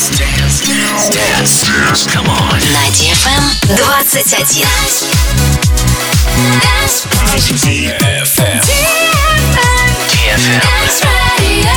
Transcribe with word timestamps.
Dance, 0.00 0.16
dance, 0.16 0.60
dance, 0.64 1.08
dance, 1.10 1.60
dance. 1.60 2.06
Come 2.06 2.24
on. 2.24 2.56
На 2.72 2.88
DFM 2.96 3.44
21. 3.68 4.00
Dance 6.64 7.04
DFM. 7.60 8.64
DFM. 10.08 10.64
Dance 10.64 11.04
Radio. 11.36 11.76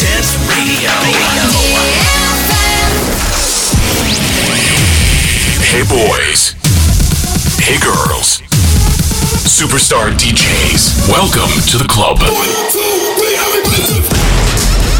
Dance 0.00 0.32
Radio. 0.48 0.96
Hey 5.60 5.84
boys. 5.84 6.56
Hey 7.60 7.76
girls. 7.84 8.40
Superstar 9.44 10.08
DJs. 10.16 11.06
Welcome 11.10 11.52
to 11.68 11.76
the 11.76 11.86
club. 11.86 12.16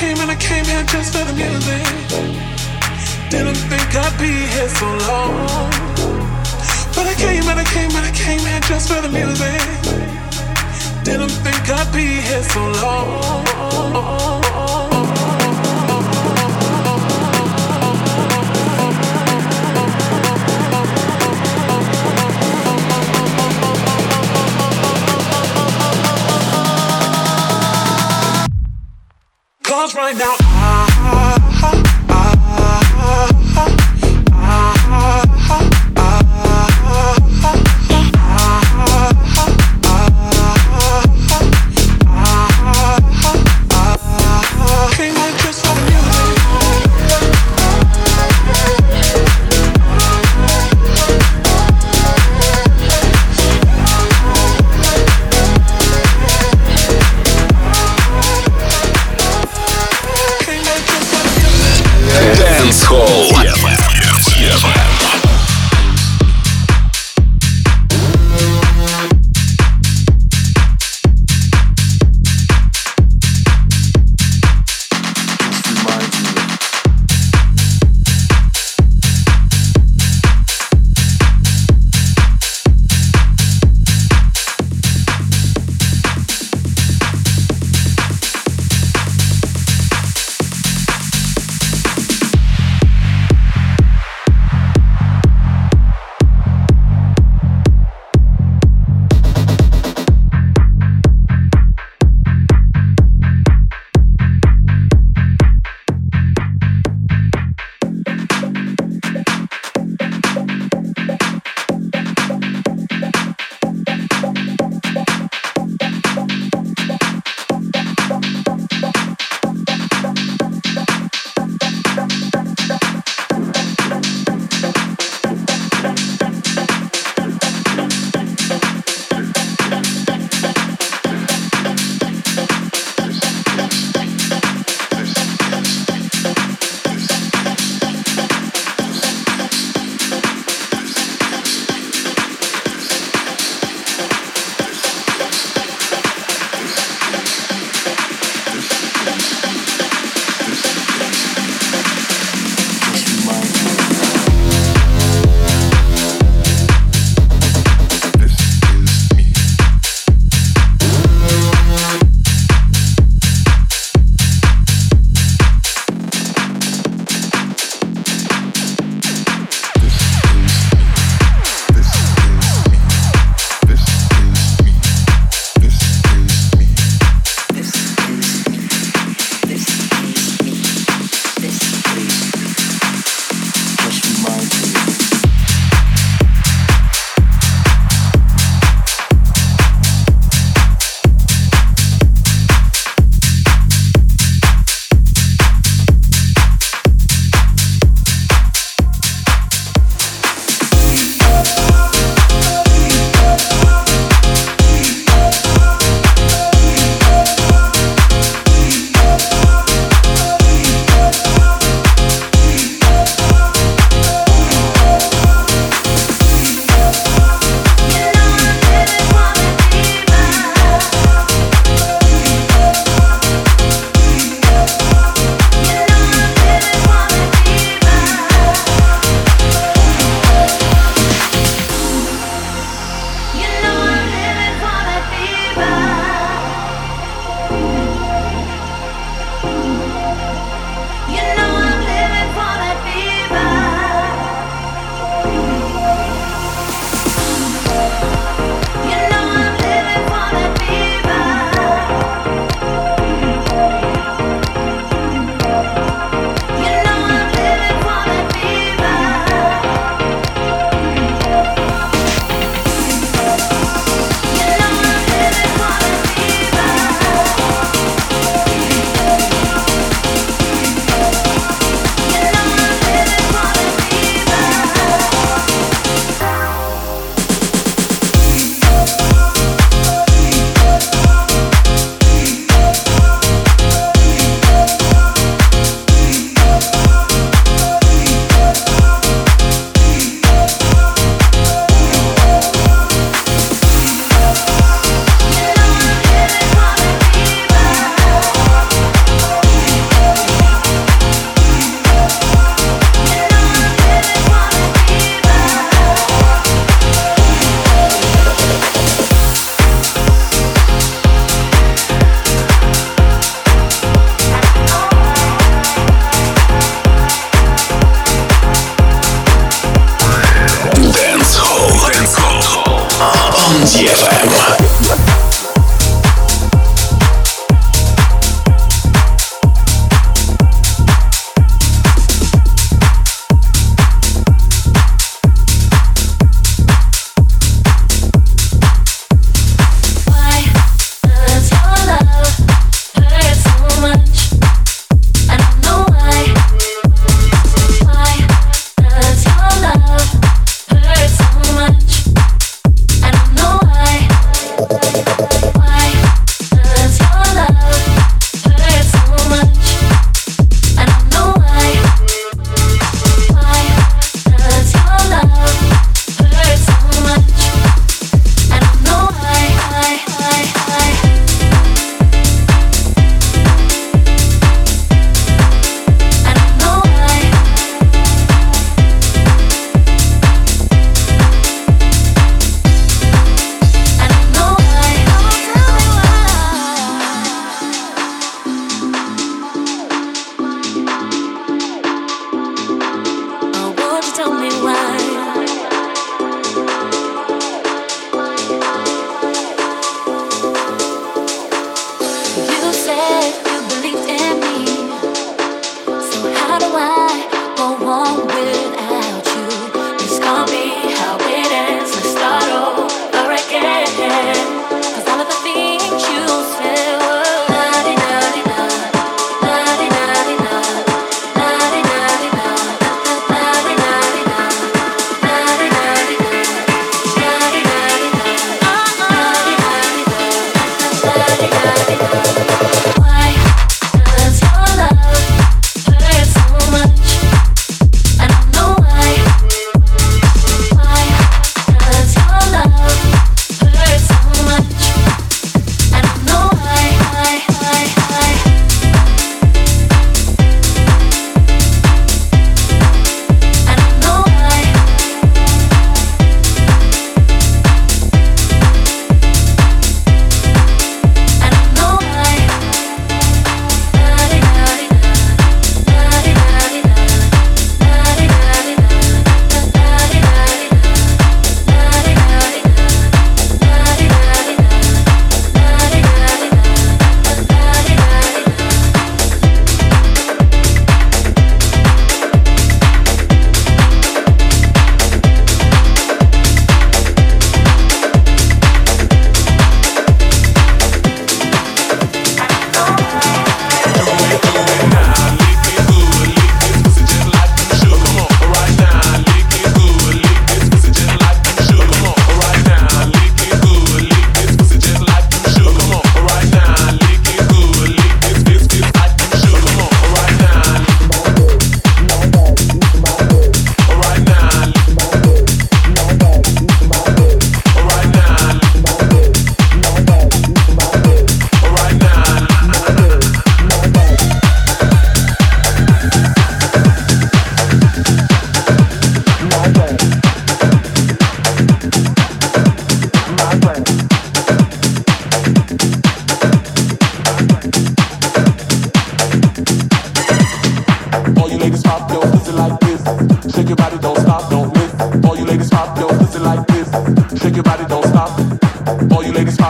Came 0.00 0.18
and 0.20 0.30
I 0.30 0.36
came 0.36 0.64
here 0.64 0.82
just 0.84 1.12
for 1.12 1.24
the 1.24 1.34
music. 1.34 1.84
Didn't 3.28 3.60
think 3.70 3.94
I'd 3.94 4.16
be 4.18 4.32
here 4.54 4.70
so 4.80 4.86
long. 5.10 5.34
But 6.96 7.06
I 7.12 7.14
came 7.24 7.44
and 7.50 7.58
I 7.60 7.64
came 7.64 7.92
and 7.98 8.06
I 8.10 8.12
came 8.24 8.40
here 8.40 8.60
just 8.60 8.88
for 8.88 9.00
the 9.02 9.10
music. 9.10 9.60
Didn't 11.04 11.34
think 11.44 11.68
I'd 11.68 11.92
be 11.92 12.06
here 12.28 12.42
so 12.42 12.62
long. 12.82 14.89
Right 29.80 30.14
now, 30.14 30.36
came 30.36 30.79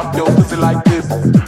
pop 0.02 0.16
your 0.16 0.26
pussy 0.34 0.56
like 0.56 0.82
this. 0.84 1.06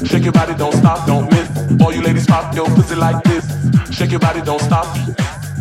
Shake 0.08 0.24
your 0.24 0.32
body, 0.32 0.54
don't 0.54 0.74
stop, 0.74 1.06
don't 1.06 1.30
miss. 1.30 1.48
All 1.80 1.92
you 1.92 2.02
ladies 2.02 2.26
pop 2.26 2.54
your 2.54 2.66
pussy 2.66 2.94
like 2.94 3.22
this. 3.24 3.44
Shake 3.90 4.10
your 4.10 4.20
body, 4.20 4.42
don't 4.42 4.60
stop. 4.60 4.86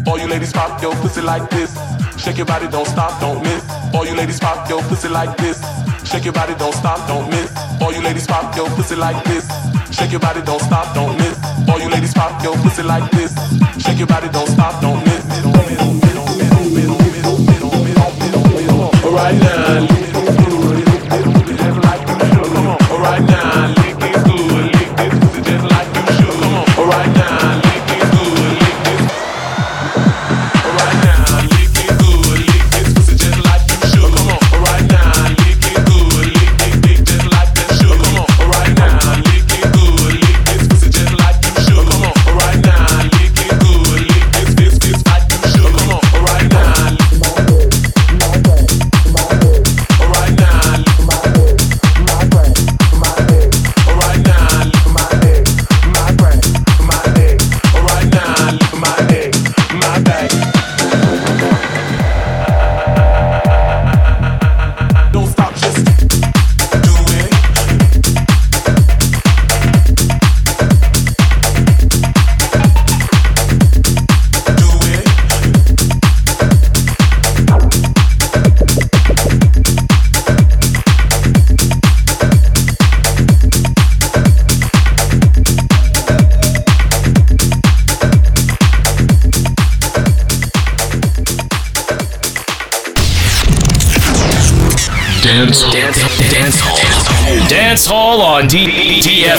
All 0.07 0.19
you 0.19 0.27
ladies 0.27 0.51
pop 0.51 0.81
your 0.81 0.93
pussy 0.95 1.21
like 1.21 1.49
this. 1.49 1.71
Shake 2.17 2.37
your 2.37 2.45
body, 2.45 2.67
don't 2.67 2.87
stop, 2.87 3.19
don't 3.21 3.41
miss. 3.43 3.63
All 3.93 4.05
you 4.05 4.15
ladies 4.15 4.39
pop 4.39 4.69
your 4.69 4.81
pussy 4.83 5.07
like 5.07 5.35
this. 5.37 5.57
Shake 6.03 6.25
your 6.25 6.33
body, 6.33 6.53
don't 6.55 6.73
stop, 6.73 7.07
don't 7.07 7.29
miss. 7.29 7.49
All 7.81 7.93
you 7.93 8.01
ladies 8.01 8.27
pop 8.27 8.55
your 8.55 8.69
pussy 8.71 8.95
like 8.95 9.23
this. 9.23 9.45
Shake 9.95 10.11
your 10.11 10.19
body, 10.19 10.41
don't 10.41 10.61
stop, 10.61 10.93
don't 10.93 11.17
miss. 11.17 11.37
All 11.69 11.79
you 11.79 11.89
ladies 11.89 12.13
pop 12.13 12.43
your 12.43 12.55
pussy 12.57 12.83
like 12.83 13.09
this. 13.11 13.31
Shake 13.83 13.99
your 13.99 14.07
body, 14.07 14.27
don't 14.29 14.49
stop, 14.49 14.81
don't 14.81 15.03
miss. 15.05 15.23
Don't 15.43 15.53
miss, 15.69 15.77
don't 15.77 15.95
miss, 15.95 16.11
don't 16.11 16.33
miss, 16.35 16.49
don't 16.49 16.73
miss, 16.73 16.89
don't 16.89 17.05
miss, 17.05 17.23
don't 17.23 17.45
miss, 17.45 17.95
don't 17.95 18.17
miss, 18.19 18.33
don't 18.33 18.59
miss, 19.39 19.89
don't 19.89 20.00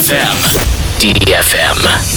DFM. 0.03 0.35
DFM. 0.99 2.12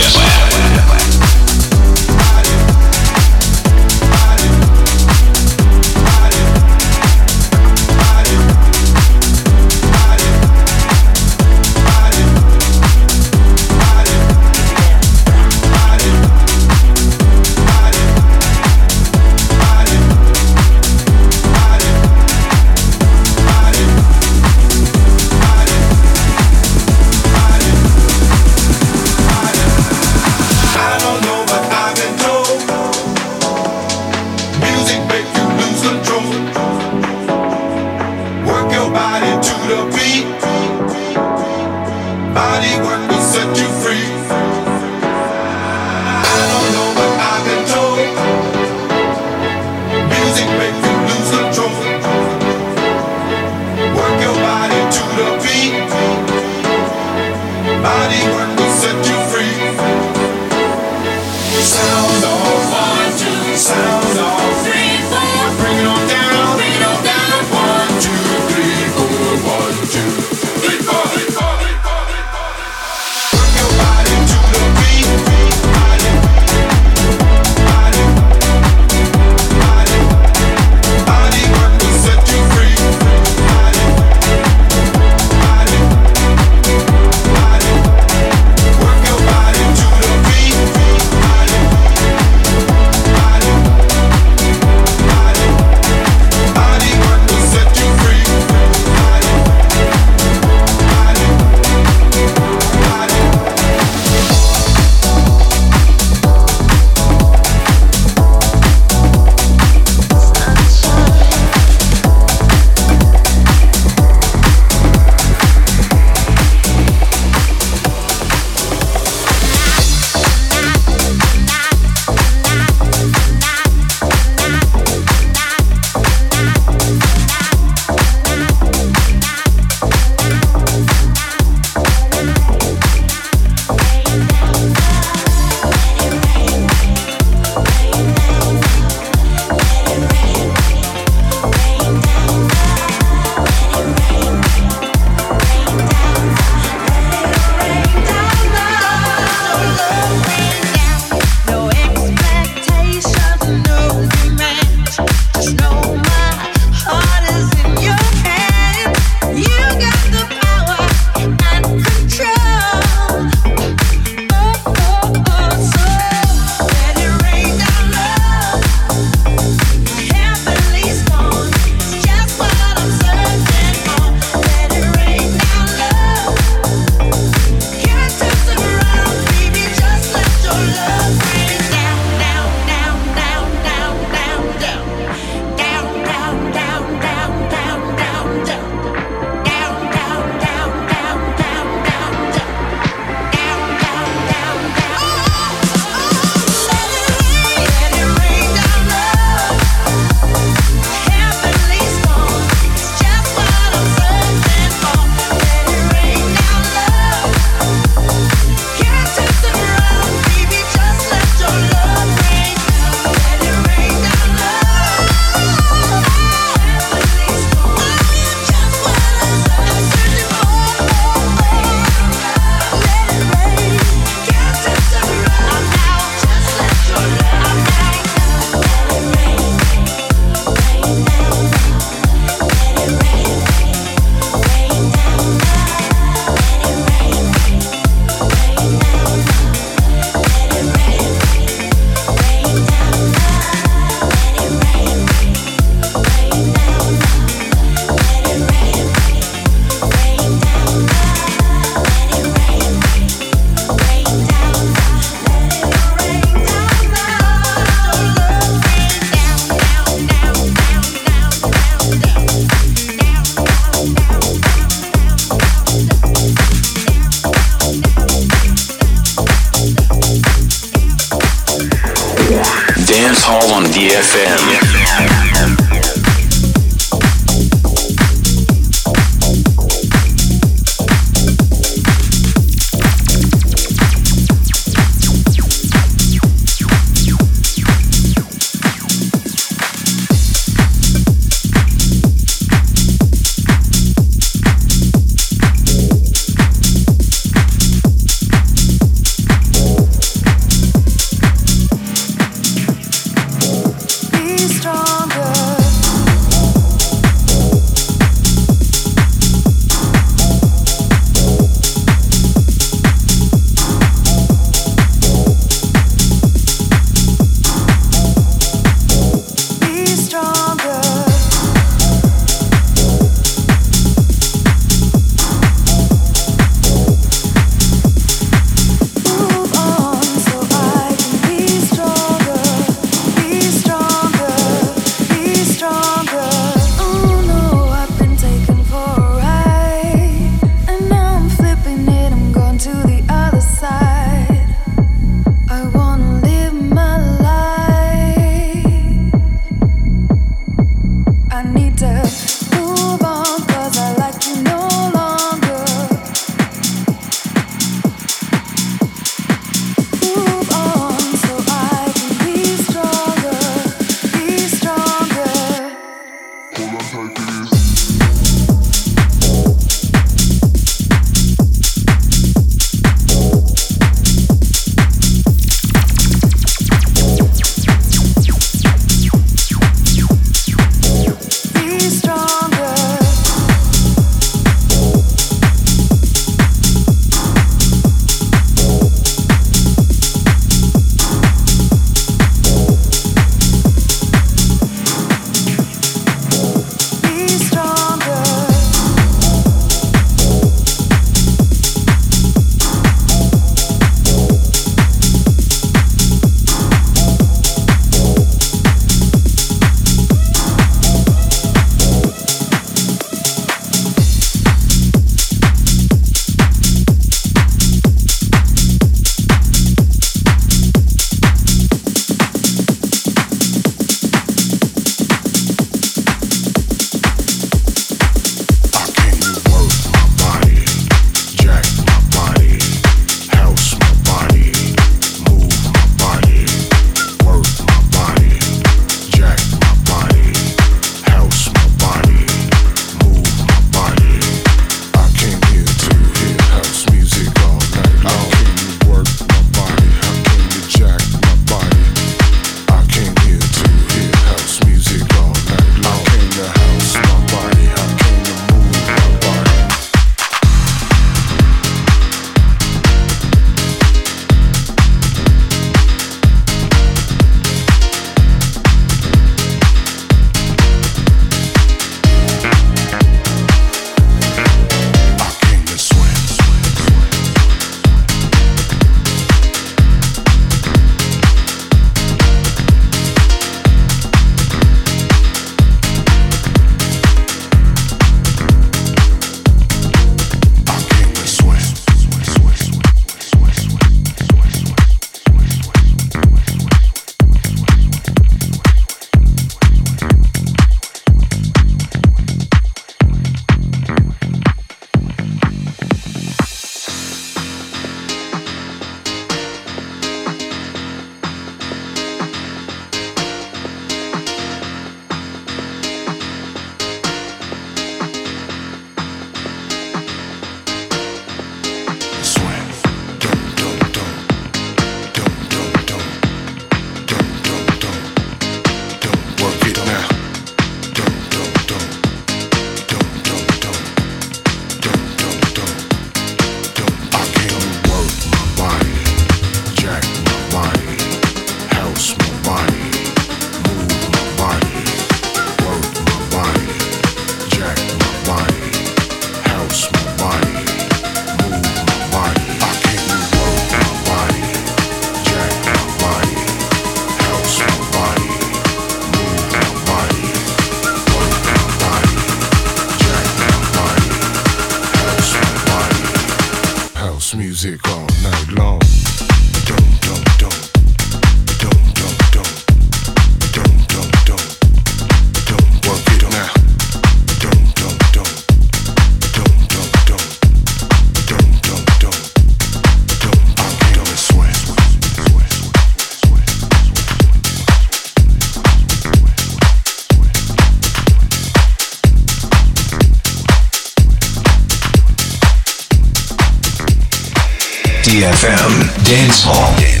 Dance 599.11 599.43
Hall. 599.43 600.00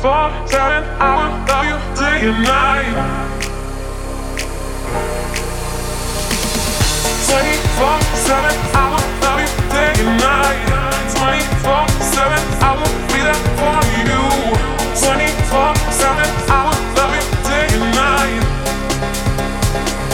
for 0.00 0.30
time. 0.48 0.84
I 0.98 1.10
will 1.18 1.34
love 1.44 1.66
you 1.68 1.78
day 2.00 2.28
and 2.28 2.40
night. 2.42 2.96
Twenty 7.28 7.56
four 7.76 7.96
seven, 8.26 8.56
I 8.72 8.84
will 8.92 9.06
love 9.24 9.40
you 9.44 9.50
day 9.68 9.92
and 10.00 10.12
night. 10.24 10.68
Twenty 11.14 11.44
four 11.60 11.84
seven, 12.16 12.40
I 12.64 12.70
will 12.80 12.96
be 13.12 13.20
there 13.28 13.42
for 13.60 13.80
you. 14.08 14.22
Twenty 15.02 15.30
four 15.52 15.70
seven, 15.92 16.28
I 16.48 16.58
will 16.64 16.80
love 16.96 17.12
you 17.18 17.26
day 17.44 17.66
and 17.76 17.88
night. 17.92 18.42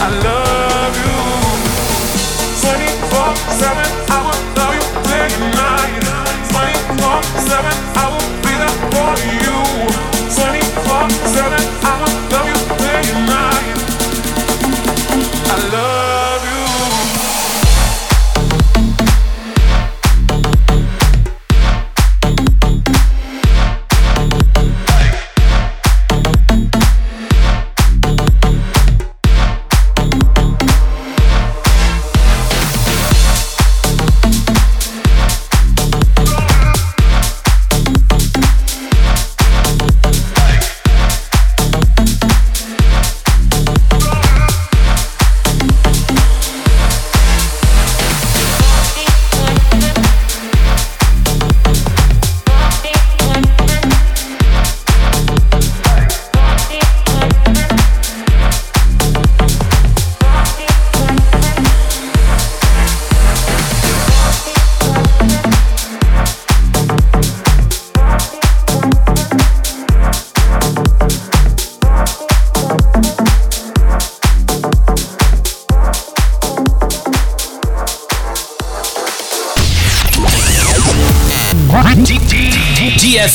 I 0.02 0.08
love 0.26 0.94
you. 0.98 1.14
Twenty 2.62 2.90
four 3.10 3.30
seven, 3.54 3.88
I 4.10 4.18
will 4.26 4.40
love 4.58 4.74
you 4.74 4.84
day 5.06 5.26
and 5.30 5.46
night. 5.54 6.02
Twenty 6.50 6.78
four 6.98 7.18
seven, 7.46 7.74
I 7.94 8.04
will 8.10 8.30
be 8.42 8.52
there 8.60 8.78
for 8.90 9.14
you. 9.30 9.45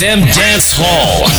DFM 0.02 0.26
Dance 0.34 0.74
Hall. 0.80 1.31